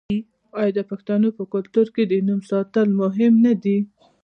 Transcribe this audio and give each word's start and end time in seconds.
آیا 0.59 0.71
د 0.77 0.79
پښتنو 0.91 1.27
په 1.37 1.43
کلتور 1.53 1.87
کې 1.95 2.03
د 2.07 2.13
نوم 2.27 2.41
ساتل 2.51 2.87
مهم 3.01 3.33
نه 3.45 3.53
دي؟ 3.63 3.77